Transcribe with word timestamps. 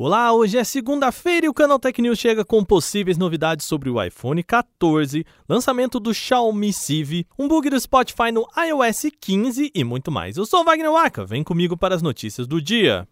Olá, 0.00 0.32
hoje 0.32 0.56
é 0.56 0.62
segunda-feira 0.62 1.46
e 1.46 1.48
o 1.48 1.52
Canal 1.52 1.76
Tech 1.76 2.00
News 2.00 2.20
chega 2.20 2.44
com 2.44 2.64
possíveis 2.64 3.18
novidades 3.18 3.66
sobre 3.66 3.90
o 3.90 4.00
iPhone 4.00 4.44
14, 4.44 5.26
lançamento 5.48 5.98
do 5.98 6.14
Xiaomi 6.14 6.72
Civi, 6.72 7.26
um 7.36 7.48
bug 7.48 7.68
do 7.68 7.80
Spotify 7.80 8.30
no 8.32 8.46
iOS 8.56 9.06
15 9.20 9.72
e 9.74 9.82
muito 9.82 10.12
mais. 10.12 10.36
Eu 10.36 10.46
sou 10.46 10.64
Wagner 10.64 10.92
Waka, 10.92 11.24
vem 11.24 11.42
comigo 11.42 11.76
para 11.76 11.96
as 11.96 12.00
notícias 12.00 12.46
do 12.46 12.62
dia. 12.62 13.08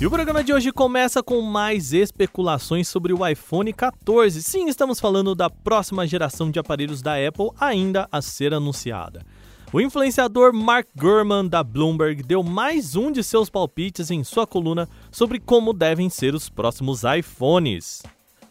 E 0.00 0.06
o 0.06 0.10
programa 0.10 0.42
de 0.42 0.50
hoje 0.50 0.72
começa 0.72 1.22
com 1.22 1.42
mais 1.42 1.92
especulações 1.92 2.88
sobre 2.88 3.12
o 3.12 3.26
iPhone 3.26 3.70
14. 3.70 4.42
Sim, 4.42 4.66
estamos 4.66 4.98
falando 4.98 5.34
da 5.34 5.50
próxima 5.50 6.06
geração 6.06 6.50
de 6.50 6.58
aparelhos 6.58 7.02
da 7.02 7.16
Apple 7.16 7.50
ainda 7.60 8.08
a 8.10 8.22
ser 8.22 8.54
anunciada. 8.54 9.26
O 9.70 9.78
influenciador 9.78 10.54
Mark 10.54 10.88
Gurman 10.96 11.46
da 11.46 11.62
Bloomberg 11.62 12.22
deu 12.22 12.42
mais 12.42 12.96
um 12.96 13.12
de 13.12 13.22
seus 13.22 13.50
palpites 13.50 14.10
em 14.10 14.24
sua 14.24 14.46
coluna 14.46 14.88
sobre 15.12 15.38
como 15.38 15.74
devem 15.74 16.08
ser 16.08 16.34
os 16.34 16.48
próximos 16.48 17.02
iPhones. 17.04 18.02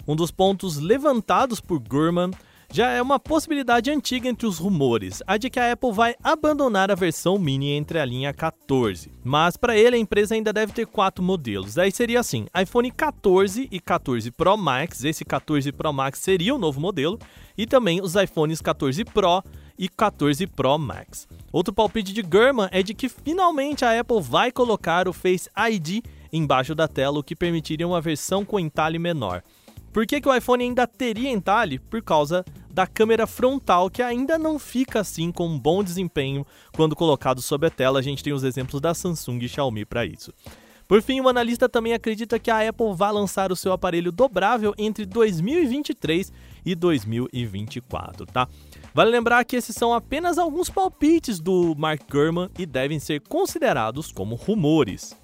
Um 0.08 0.16
dos 0.16 0.30
pontos 0.30 0.78
levantados 0.78 1.60
por 1.60 1.80
Gurman 1.80 2.30
já 2.72 2.90
é 2.92 3.02
uma 3.02 3.20
possibilidade 3.20 3.90
antiga 3.90 4.30
entre 4.30 4.46
os 4.46 4.60
rumores, 4.60 5.24
a 5.26 5.38
de 5.38 5.50
que 5.50 5.60
a 5.60 5.72
Apple 5.72 5.92
vai 5.92 6.16
abandonar 6.24 6.92
a 6.92 6.96
versão 6.96 7.40
mini 7.40 7.72
entre 7.72 7.98
a 7.98 8.06
linha 8.06 8.32
14. 8.32 9.12
Mas 9.24 9.58
para 9.58 9.76
ele 9.76 9.96
a 9.96 10.00
empresa 10.00 10.36
ainda 10.36 10.54
deve 10.54 10.72
ter 10.72 10.86
quatro 10.86 11.24
modelos. 11.24 11.78
Aí 11.78 11.92
seria 11.92 12.20
assim: 12.20 12.46
iPhone 12.60 12.92
14 12.92 13.68
e 13.72 13.80
14 13.80 14.32
Pro 14.32 14.56
Max, 14.56 15.04
esse 15.04 15.26
14 15.26 15.72
Pro 15.72 15.92
Max 15.92 16.20
seria 16.20 16.54
o 16.54 16.60
novo 16.60 16.80
modelo, 16.80 17.18
e 17.58 17.66
também 17.66 18.02
os 18.02 18.16
iPhones 18.16 18.62
14 18.62 19.04
Pro 19.06 19.44
e 19.78 19.90
14 19.90 20.46
Pro 20.46 20.78
Max. 20.78 21.28
Outro 21.52 21.74
palpite 21.74 22.14
de 22.14 22.22
Gurman 22.22 22.70
é 22.72 22.84
de 22.84 22.94
que 22.94 23.10
finalmente 23.10 23.84
a 23.84 24.00
Apple 24.00 24.22
vai 24.22 24.52
colocar 24.52 25.08
o 25.08 25.14
Face 25.14 25.50
ID 25.72 26.04
embaixo 26.32 26.76
da 26.76 26.88
tela, 26.88 27.20
o 27.20 27.24
que 27.24 27.36
permitiria 27.36 27.88
uma 27.88 28.00
versão 28.00 28.46
com 28.46 28.60
entalhe 28.60 29.00
menor. 29.00 29.42
Por 29.92 30.06
que, 30.06 30.22
que 30.22 30.30
o 30.30 30.36
iPhone 30.36 30.64
ainda 30.64 30.86
teria 30.86 31.32
entalhe? 31.32 31.80
Por 31.80 32.02
causa 32.02 32.46
da 32.70 32.86
câmera 32.86 33.26
frontal, 33.26 33.90
que 33.90 34.02
ainda 34.02 34.38
não 34.38 34.60
fica 34.60 35.00
assim 35.00 35.32
com 35.32 35.48
um 35.48 35.60
bom 35.60 35.84
desempenho 35.84 36.46
quando 36.74 36.96
colocado 36.96 37.42
sob 37.42 37.66
a 37.68 37.70
tela. 37.70 38.00
A 38.00 38.02
gente 38.02 38.24
tem 38.24 38.32
os 38.32 38.44
exemplos 38.44 38.80
da 38.80 38.94
Samsung 38.94 39.40
e 39.40 39.50
Xiaomi 39.50 39.86
para 39.86 40.06
isso. 40.06 40.32
Por 40.88 41.02
fim, 41.04 41.22
o 41.22 41.30
analista 41.30 41.70
também 41.70 41.94
acredita 41.94 42.40
que 42.40 42.50
a 42.50 42.68
Apple 42.68 42.96
vai 42.96 43.12
lançar 43.12 43.52
o 43.52 43.56
seu 43.56 43.72
aparelho 43.72 44.12
dobrável 44.12 44.74
entre 44.76 45.06
2023 45.06 46.32
e 46.66 46.74
2024, 46.74 48.26
tá? 48.26 48.48
Vale 48.92 49.12
lembrar 49.12 49.44
que 49.46 49.56
esses 49.56 49.76
são 49.76 49.94
apenas 49.94 50.40
alguns 50.40 50.68
palpites 50.68 51.40
do 51.40 51.76
Mark 51.78 52.02
Gurman 52.10 52.50
e 52.58 52.66
devem 52.66 53.00
ser 53.00 53.22
considerados 53.22 54.12
como 54.12 54.34
rumores. 54.34 55.16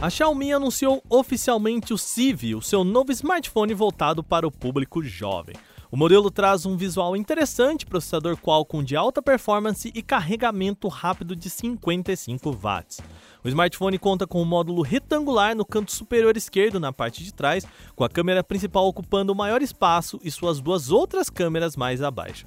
A 0.00 0.08
Xiaomi 0.08 0.52
anunciou 0.52 1.02
oficialmente 1.10 1.92
o 1.92 1.98
Civi, 1.98 2.54
o 2.54 2.62
seu 2.62 2.84
novo 2.84 3.10
smartphone 3.10 3.74
voltado 3.74 4.22
para 4.22 4.46
o 4.46 4.50
público 4.50 5.02
jovem. 5.02 5.56
O 5.90 5.96
modelo 5.96 6.30
traz 6.30 6.64
um 6.64 6.76
visual 6.76 7.16
interessante, 7.16 7.84
processador 7.84 8.36
Qualcomm 8.36 8.84
de 8.84 8.94
alta 8.94 9.20
performance 9.20 9.90
e 9.92 10.00
carregamento 10.00 10.86
rápido 10.86 11.34
de 11.34 11.50
55 11.50 12.52
watts. 12.52 13.00
O 13.42 13.48
smartphone 13.48 13.98
conta 13.98 14.24
com 14.24 14.40
um 14.40 14.44
módulo 14.44 14.82
retangular 14.82 15.56
no 15.56 15.64
canto 15.64 15.90
superior 15.90 16.36
esquerdo 16.36 16.78
na 16.78 16.92
parte 16.92 17.24
de 17.24 17.34
trás, 17.34 17.66
com 17.96 18.04
a 18.04 18.08
câmera 18.08 18.44
principal 18.44 18.86
ocupando 18.86 19.32
o 19.32 19.36
maior 19.36 19.62
espaço 19.62 20.20
e 20.22 20.30
suas 20.30 20.60
duas 20.60 20.92
outras 20.92 21.28
câmeras 21.28 21.74
mais 21.74 22.02
abaixo. 22.02 22.46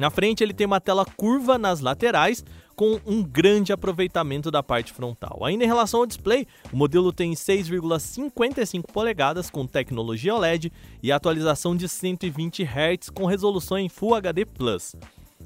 Na 0.00 0.08
frente 0.08 0.42
ele 0.42 0.54
tem 0.54 0.66
uma 0.66 0.80
tela 0.80 1.04
curva 1.04 1.58
nas 1.58 1.80
laterais, 1.80 2.42
com 2.74 2.98
um 3.04 3.22
grande 3.22 3.70
aproveitamento 3.70 4.50
da 4.50 4.62
parte 4.62 4.94
frontal. 4.94 5.44
Ainda 5.44 5.62
em 5.62 5.66
relação 5.66 6.00
ao 6.00 6.06
display, 6.06 6.46
o 6.72 6.76
modelo 6.78 7.12
tem 7.12 7.32
6,55 7.34 8.90
polegadas 8.90 9.50
com 9.50 9.66
tecnologia 9.66 10.34
OLED 10.34 10.72
e 11.02 11.12
atualização 11.12 11.76
de 11.76 11.86
120 11.86 12.62
Hz 12.62 13.10
com 13.10 13.26
resolução 13.26 13.76
em 13.76 13.90
Full 13.90 14.14
HD+. 14.14 14.46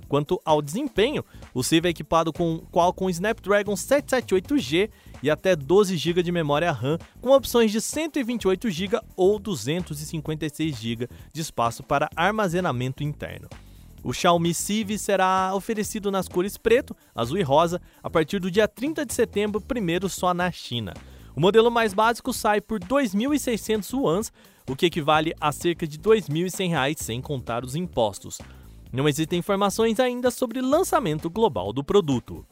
Quanto 0.06 0.40
ao 0.44 0.62
desempenho, 0.62 1.24
o 1.52 1.64
Civ 1.64 1.86
é 1.86 1.88
equipado 1.88 2.32
com 2.32 2.60
Qualcomm 2.70 3.10
Snapdragon 3.10 3.74
778G 3.74 4.88
e 5.20 5.28
até 5.28 5.56
12 5.56 5.96
GB 5.96 6.22
de 6.22 6.30
memória 6.30 6.70
RAM, 6.70 6.96
com 7.20 7.30
opções 7.30 7.72
de 7.72 7.80
128 7.80 8.70
GB 8.70 9.00
ou 9.16 9.40
256 9.40 10.76
GB 10.76 11.08
de 11.32 11.40
espaço 11.40 11.82
para 11.82 12.08
armazenamento 12.14 13.02
interno. 13.02 13.48
O 14.04 14.12
Xiaomi 14.12 14.52
Civi 14.52 14.98
será 14.98 15.50
oferecido 15.54 16.10
nas 16.10 16.28
cores 16.28 16.58
preto, 16.58 16.94
azul 17.14 17.38
e 17.38 17.42
rosa 17.42 17.80
a 18.02 18.10
partir 18.10 18.38
do 18.38 18.50
dia 18.50 18.68
30 18.68 19.06
de 19.06 19.14
setembro, 19.14 19.62
primeiro 19.62 20.10
só 20.10 20.34
na 20.34 20.52
China. 20.52 20.92
O 21.34 21.40
modelo 21.40 21.70
mais 21.70 21.94
básico 21.94 22.30
sai 22.30 22.60
por 22.60 22.78
2.600 22.78 23.92
yuans, 23.94 24.30
o 24.68 24.76
que 24.76 24.86
equivale 24.86 25.34
a 25.40 25.50
cerca 25.50 25.86
de 25.86 25.96
R$ 25.96 26.02
2.100 26.20 26.96
sem 26.98 27.20
contar 27.22 27.64
os 27.64 27.74
impostos. 27.74 28.38
Não 28.92 29.08
existem 29.08 29.38
informações 29.38 29.98
ainda 29.98 30.30
sobre 30.30 30.60
lançamento 30.60 31.30
global 31.30 31.72
do 31.72 31.82
produto. 31.82 32.46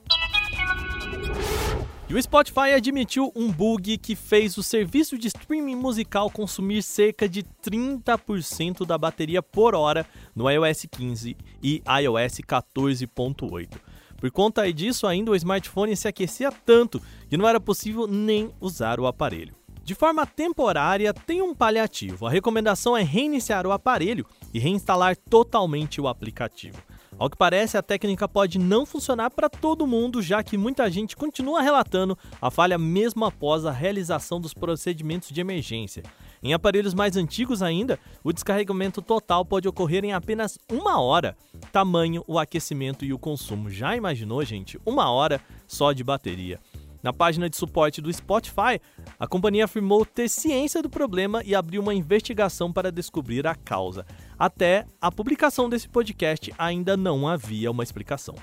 E 2.12 2.14
o 2.14 2.22
Spotify 2.22 2.74
admitiu 2.76 3.32
um 3.34 3.50
bug 3.50 3.96
que 3.96 4.14
fez 4.14 4.58
o 4.58 4.62
serviço 4.62 5.16
de 5.16 5.28
streaming 5.28 5.76
musical 5.76 6.30
consumir 6.30 6.82
cerca 6.82 7.26
de 7.26 7.42
30% 7.42 8.84
da 8.84 8.98
bateria 8.98 9.42
por 9.42 9.74
hora 9.74 10.04
no 10.36 10.50
iOS 10.50 10.84
15 10.90 11.34
e 11.62 11.82
iOS 12.02 12.42
14.8. 12.46 13.78
Por 14.18 14.30
conta 14.30 14.70
disso, 14.70 15.06
ainda 15.06 15.30
o 15.30 15.34
smartphone 15.34 15.96
se 15.96 16.06
aquecia 16.06 16.52
tanto 16.52 17.00
que 17.30 17.38
não 17.38 17.48
era 17.48 17.58
possível 17.58 18.06
nem 18.06 18.52
usar 18.60 19.00
o 19.00 19.06
aparelho. 19.06 19.54
De 19.82 19.94
forma 19.94 20.26
temporária, 20.26 21.14
tem 21.14 21.40
um 21.40 21.54
paliativo. 21.54 22.26
A 22.26 22.30
recomendação 22.30 22.94
é 22.94 23.02
reiniciar 23.02 23.66
o 23.66 23.72
aparelho 23.72 24.26
e 24.52 24.58
reinstalar 24.58 25.16
totalmente 25.16 25.98
o 25.98 26.06
aplicativo. 26.06 26.76
Ao 27.22 27.30
que 27.30 27.36
parece, 27.36 27.78
a 27.78 27.82
técnica 27.82 28.26
pode 28.26 28.58
não 28.58 28.84
funcionar 28.84 29.30
para 29.30 29.48
todo 29.48 29.86
mundo, 29.86 30.20
já 30.20 30.42
que 30.42 30.58
muita 30.58 30.90
gente 30.90 31.14
continua 31.14 31.62
relatando 31.62 32.18
a 32.40 32.50
falha 32.50 32.76
mesmo 32.76 33.24
após 33.24 33.64
a 33.64 33.70
realização 33.70 34.40
dos 34.40 34.52
procedimentos 34.52 35.28
de 35.28 35.40
emergência. 35.40 36.02
Em 36.42 36.52
aparelhos 36.52 36.94
mais 36.94 37.16
antigos 37.16 37.62
ainda, 37.62 37.96
o 38.24 38.32
descarregamento 38.32 39.00
total 39.00 39.44
pode 39.44 39.68
ocorrer 39.68 40.04
em 40.04 40.12
apenas 40.12 40.58
uma 40.68 41.00
hora. 41.00 41.36
Tamanho, 41.70 42.24
o 42.26 42.40
aquecimento 42.40 43.04
e 43.04 43.12
o 43.12 43.18
consumo. 43.20 43.70
Já 43.70 43.94
imaginou, 43.94 44.44
gente? 44.44 44.80
Uma 44.84 45.08
hora 45.08 45.40
só 45.68 45.92
de 45.92 46.02
bateria. 46.02 46.58
Na 47.02 47.12
página 47.12 47.50
de 47.50 47.56
suporte 47.56 48.00
do 48.00 48.12
Spotify, 48.12 48.80
a 49.18 49.26
companhia 49.26 49.64
afirmou 49.64 50.06
ter 50.06 50.28
ciência 50.28 50.80
do 50.80 50.88
problema 50.88 51.42
e 51.44 51.52
abriu 51.52 51.82
uma 51.82 51.92
investigação 51.92 52.72
para 52.72 52.92
descobrir 52.92 53.44
a 53.44 53.56
causa. 53.56 54.06
Até 54.42 54.86
a 55.00 55.08
publicação 55.08 55.70
desse 55.70 55.88
podcast 55.88 56.52
ainda 56.58 56.96
não 56.96 57.28
havia 57.28 57.70
uma 57.70 57.84
explicação. 57.84 58.34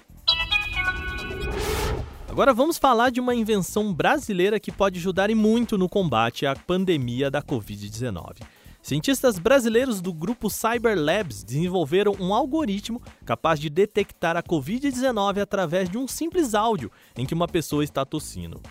Agora 2.26 2.54
vamos 2.54 2.78
falar 2.78 3.10
de 3.10 3.20
uma 3.20 3.36
invenção 3.36 3.94
brasileira 3.94 4.62
que 4.62 4.72
pode 4.72 4.98
ajudar 4.98 5.30
e 5.30 5.36
muito 5.36 5.78
no 5.78 5.90
combate 5.90 6.46
à 6.46 6.56
pandemia 6.56 7.30
da 7.30 7.42
Covid-19. 7.42 8.38
Cientistas 8.82 9.38
brasileiros 9.38 10.00
do 10.00 10.14
grupo 10.14 10.50
Cyberlabs 10.50 11.44
desenvolveram 11.44 12.16
um 12.18 12.34
algoritmo 12.34 13.02
capaz 13.26 13.59
de 13.59 13.70
detectar 13.70 14.38
a 14.38 14.42
Covid-19 14.42 15.42
através 15.42 15.90
de 15.90 15.98
um 15.98 16.08
simples 16.08 16.56
áudio 16.56 16.90
em 17.18 17.26
que 17.26 17.34
uma 17.34 17.46
pessoa 17.46 17.84
está 17.84 18.06
tossindo. 18.06 18.62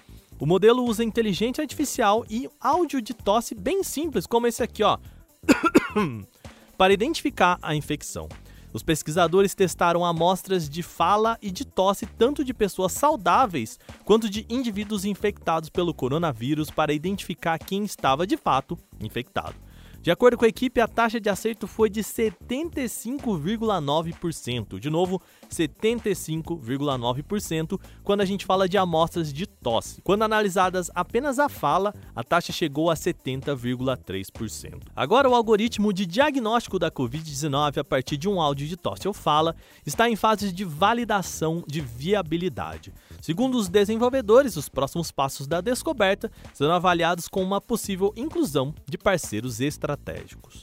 O 0.41 0.47
modelo 0.47 0.83
usa 0.83 1.05
inteligência 1.05 1.61
artificial 1.61 2.25
e 2.31 2.49
áudio 2.59 3.03
de 3.03 3.13
tosse 3.13 3.55
bem 3.55 3.83
simples, 3.83 4.27
como 4.27 4.47
esse 4.47 4.63
aqui, 4.63 4.83
ó, 4.83 4.97
para 6.79 6.93
identificar 6.93 7.59
a 7.61 7.75
infecção. 7.75 8.29
Os 8.73 8.85
pesquisadores 8.85 9.55
testaram 9.55 10.05
amostras 10.05 10.69
de 10.69 10.83
fala 10.83 11.37
e 11.43 11.51
de 11.51 11.65
tosse 11.65 12.07
tanto 12.07 12.45
de 12.45 12.55
pessoas 12.55 12.93
saudáveis 12.93 13.81
quanto 14.05 14.31
de 14.31 14.47
indivíduos 14.49 15.05
infectados 15.05 15.69
pelo 15.69 15.93
coronavírus 15.93 16.71
para 16.71 16.93
identificar 16.93 17.59
quem 17.59 17.83
estava 17.83 18.25
de 18.25 18.37
fato 18.37 18.79
infectado. 19.01 19.57
De 20.01 20.13
acordo 20.13 20.39
com 20.39 20.45
a 20.45 20.49
equipe, 20.49 20.81
a 20.81 20.87
taxa 20.87 21.19
de 21.21 21.29
acerto 21.29 21.67
foi 21.67 21.91
de 21.91 22.03
75,9%. 22.03 24.79
De 24.79 24.89
novo, 24.89 25.21
75,9% 25.51 27.81
quando 28.05 28.21
a 28.21 28.25
gente 28.25 28.47
fala 28.47 28.69
de 28.69 28.79
amostras 28.79 29.33
de 29.33 29.45
tosse. 29.45 30.01
Quando 30.03 30.23
analisadas 30.23 30.89
apenas 30.95 31.41
a 31.41 31.49
fala, 31.49 31.93
a 32.15 32.23
taxa 32.23 32.53
chegou 32.53 32.93
a 32.93 32.95
70,3%. 32.95 34.83
Agora, 34.95 35.29
o 35.29 35.35
algoritmo 35.35 35.93
de 35.93 36.07
diagnóstico 36.07 36.79
da 36.79 36.93
Covid-19 36.93 37.79
a 37.79 37.85
partir 37.85 38.17
de 38.17 38.29
um 38.29 38.41
áudio 38.41 38.69
de 38.69 38.77
tosse 38.77 39.09
ou 39.09 39.15
fala 39.15 39.57
está 39.85 40.09
em 40.09 40.15
fase 40.15 40.53
de 40.53 40.65
validação 40.65 41.65
de 41.67 41.81
viabilidade. 41.81 42.93
Segundo 43.21 43.59
os 43.59 43.69
desenvolvedores, 43.69 44.57
os 44.57 44.69
próximos 44.69 45.11
passos 45.11 45.49
da 45.49 45.61
descoberta 45.61 46.31
serão 46.55 46.75
avaliados 46.75 47.27
com 47.27 47.43
uma 47.43 47.61
possível 47.61 48.13
inclusão 48.17 48.73
de 48.89 48.97
parceiros 48.97 49.59
estratégicos. 49.89 50.63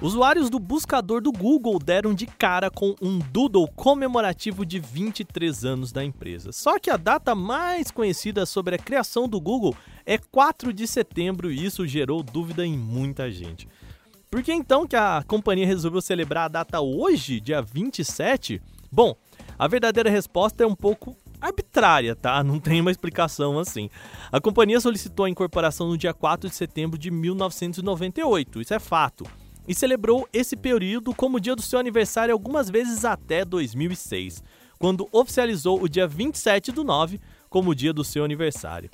Usuários 0.00 0.48
do 0.48 0.58
buscador 0.58 1.20
do 1.20 1.32
Google 1.32 1.78
deram 1.78 2.14
de 2.14 2.26
cara 2.26 2.70
com 2.70 2.94
um 3.02 3.18
doodle 3.18 3.68
comemorativo 3.74 4.64
de 4.64 4.78
23 4.78 5.64
anos 5.64 5.92
da 5.92 6.04
empresa. 6.04 6.52
Só 6.52 6.78
que 6.78 6.88
a 6.88 6.96
data 6.96 7.34
mais 7.34 7.90
conhecida 7.90 8.46
sobre 8.46 8.76
a 8.76 8.78
criação 8.78 9.28
do 9.28 9.40
Google 9.40 9.76
é 10.06 10.16
4 10.16 10.72
de 10.72 10.86
setembro 10.86 11.50
e 11.50 11.64
isso 11.64 11.86
gerou 11.86 12.22
dúvida 12.22 12.64
em 12.64 12.78
muita 12.78 13.30
gente. 13.30 13.68
Por 14.30 14.42
que 14.42 14.52
então 14.52 14.86
que 14.86 14.96
a 14.96 15.24
companhia 15.26 15.66
resolveu 15.66 16.00
celebrar 16.00 16.44
a 16.44 16.48
data 16.48 16.80
hoje, 16.80 17.40
dia 17.40 17.60
27? 17.60 18.62
Bom, 18.92 19.16
a 19.58 19.66
verdadeira 19.66 20.10
resposta 20.10 20.62
é 20.62 20.66
um 20.66 20.76
pouco 20.76 21.16
arbitrária, 21.40 22.14
tá? 22.16 22.42
Não 22.44 22.58
tem 22.58 22.80
uma 22.80 22.90
explicação 22.90 23.58
assim. 23.58 23.90
A 24.30 24.40
companhia 24.40 24.80
solicitou 24.80 25.24
a 25.26 25.30
incorporação 25.30 25.88
no 25.88 25.98
dia 25.98 26.14
4 26.14 26.48
de 26.48 26.54
setembro 26.54 26.98
de 26.98 27.10
1998, 27.10 28.60
isso 28.60 28.74
é 28.74 28.78
fato 28.78 29.24
e 29.68 29.74
celebrou 29.74 30.26
esse 30.32 30.56
período 30.56 31.14
como 31.14 31.38
dia 31.38 31.54
do 31.54 31.60
seu 31.60 31.78
aniversário 31.78 32.32
algumas 32.32 32.70
vezes 32.70 33.04
até 33.04 33.44
2006, 33.44 34.42
quando 34.78 35.06
oficializou 35.12 35.82
o 35.82 35.86
dia 35.86 36.08
27 36.08 36.72
do 36.72 36.82
9 36.82 37.20
como 37.50 37.74
dia 37.74 37.92
do 37.92 38.02
seu 38.02 38.24
aniversário. 38.24 38.88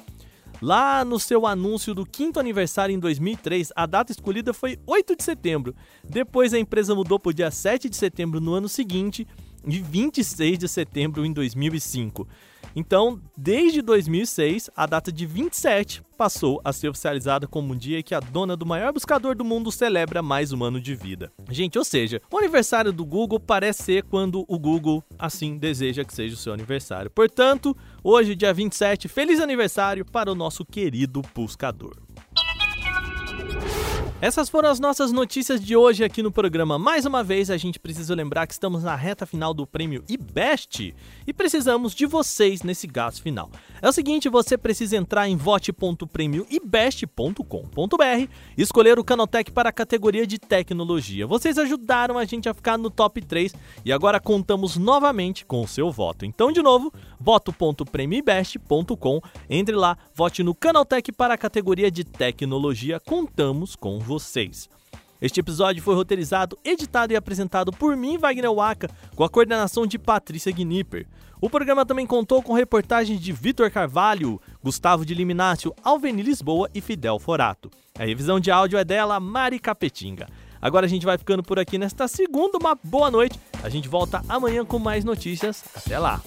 Lá 0.61 1.05
no 1.05 1.19
seu 1.21 1.47
anúncio 1.47 1.95
do 1.95 2.05
quinto 2.05 2.41
aniversário 2.41 2.95
em 2.95 2.99
2003, 2.99 3.73
a 3.77 3.87
data 3.87 4.11
escolhida 4.11 4.53
foi 4.53 4.79
8 4.87 5.17
de 5.17 5.23
setembro. 5.23 5.75
Depois 6.03 6.53
a 6.53 6.59
empresa 6.59 6.95
mudou 6.95 7.21
para 7.21 7.31
o 7.31 7.35
dia 7.35 7.51
7 7.51 7.89
de 7.89 7.97
setembro 7.97 8.41
no 8.41 8.55
ano 8.55 8.69
seguinte 8.69 9.27
e 9.67 9.81
26 9.81 10.59
de 10.59 10.69
setembro 10.69 11.25
em 11.25 11.33
2005. 11.33 12.27
Então, 12.77 13.21
desde 13.37 13.81
2006, 13.81 14.69
a 14.77 14.85
data 14.87 15.13
de 15.13 15.27
27 15.27 16.03
passou 16.17 16.61
a 16.65 16.73
ser 16.73 16.89
oficializada 16.89 17.47
como 17.47 17.73
um 17.73 17.77
dia 17.77 18.03
que 18.03 18.15
a 18.15 18.21
dona 18.21 18.57
do 18.57 18.67
maior 18.67 18.93
buscador 18.93 19.37
do 19.37 19.45
mundo 19.45 19.71
celebra 19.71 20.23
mais 20.23 20.53
um 20.53 20.65
ano 20.65 20.81
de 20.81 20.95
vida. 20.95 21.33
Gente, 21.51 21.79
ou 21.79 21.85
seja, 21.85 22.21
o 22.33 22.39
aniversário 22.39 22.93
do 22.93 23.05
Google 23.05 23.39
parece 23.39 23.85
ser 23.85 24.03
quando 24.05 24.45
o 24.49 24.59
Google 24.59 25.05
assim 25.19 25.57
deseja 25.57 26.05
que 26.05 26.15
seja 26.15 26.35
o 26.35 26.39
seu 26.39 26.53
aniversário. 26.53 27.11
Portanto, 27.11 27.77
hoje, 28.03 28.35
dia 28.35 28.53
27, 28.53 29.07
feliz 29.07 29.41
aniversário 29.41 30.05
para 30.05 30.31
o 30.31 30.35
nosso 30.35 30.65
querido 30.65 31.23
buscador. 31.35 32.04
Essas 34.25 34.49
foram 34.49 34.71
as 34.71 34.81
nossas 34.81 35.13
notícias 35.13 35.63
de 35.63 35.77
hoje 35.77 36.03
aqui 36.03 36.23
no 36.23 36.33
programa. 36.33 36.79
Mais 36.79 37.05
uma 37.05 37.23
vez, 37.23 37.51
a 37.51 37.59
gente 37.59 37.79
precisa 37.79 38.15
lembrar 38.15 38.47
que 38.47 38.55
estamos 38.55 38.83
na 38.83 38.97
reta 38.97 39.27
final 39.27 39.53
do 39.53 39.67
prêmio 39.67 40.03
IBEST 40.09 40.95
e 41.27 41.33
precisamos 41.35 41.95
de 41.95 42.07
vocês 42.07 42.63
nesse 42.63 42.87
gasto 42.87 43.21
final. 43.21 43.51
É 43.83 43.87
o 43.87 43.93
seguinte, 43.93 44.31
você 44.31 44.57
precisa 44.57 44.97
entrar 44.97 45.29
em 45.29 45.37
vote.prêmioibest.com.br 45.37 48.31
e 48.57 48.63
escolher 48.63 48.99
o 48.99 49.05
Canaltech 49.05 49.53
para 49.53 49.69
a 49.69 49.73
categoria 49.73 50.27
de 50.27 50.39
tecnologia. 50.39 51.27
Vocês 51.27 51.59
ajudaram 51.59 52.17
a 52.17 52.25
gente 52.25 52.49
a 52.49 52.55
ficar 52.55 52.79
no 52.79 52.89
top 52.89 53.21
3 53.21 53.55
e 53.85 53.93
agora 53.93 54.19
contamos 54.19 54.79
novamente 54.79 55.45
com 55.45 55.61
o 55.61 55.69
seu 55.69 55.93
voto. 55.93 56.25
Então, 56.25 56.51
de 56.51 56.63
novo, 56.63 56.91
voto.premioibest.com. 57.21 59.21
Entre 59.51 59.77
lá, 59.77 59.99
vote 60.15 60.43
no 60.43 60.55
Canaltech 60.55 61.13
para 61.13 61.35
a 61.35 61.39
categoria 61.39 61.91
de 61.91 62.05
tecnologia. 62.05 62.99
Contamos 62.99 63.77
com 63.77 63.99
vocês. 64.15 64.69
Este 65.21 65.41
episódio 65.41 65.83
foi 65.83 65.95
roteirizado, 65.95 66.59
editado 66.65 67.13
e 67.13 67.17
apresentado 67.17 67.73
por 67.73 67.97
mim, 67.97 68.19
Wagner 68.19 68.53
Waka, 68.53 68.89
com 69.17 69.25
a 69.25 69.29
coordenação 69.29 69.87
de 69.87 69.99
Patrícia 69.99 70.53
Gnipper. 70.53 71.07
O 71.41 71.51
programa 71.51 71.85
também 71.85 72.07
contou 72.07 72.43
com 72.43 72.53
reportagens 72.53 73.21
de 73.21 73.33
Vitor 73.33 73.71
Carvalho, 73.71 74.41
Gustavo 74.63 75.05
de 75.05 75.15
Liminácio, 75.15 75.75
Alveni 75.83 76.23
Lisboa 76.23 76.71
e 76.75 76.81
Fidel 76.81 77.19
Forato. 77.19 77.71
A 77.99 78.05
revisão 78.05 78.39
de 78.39 78.51
áudio 78.51 78.79
é 78.79 78.85
dela, 78.85 79.19
Mari 79.19 79.59
Capetinga. 79.59 80.29
Agora 80.61 80.87
a 80.87 80.89
gente 80.89 81.05
vai 81.05 81.19
ficando 81.19 81.43
por 81.43 81.59
aqui 81.59 81.77
nesta 81.77 82.07
segunda, 82.07 82.57
uma 82.59 82.79
boa 82.83 83.11
noite. 83.11 83.39
A 83.63 83.69
gente 83.69 83.89
volta 83.89 84.25
amanhã 84.29 84.65
com 84.65 84.79
mais 84.79 85.05
notícias. 85.05 85.65
Até 85.75 85.99
lá! 85.99 86.23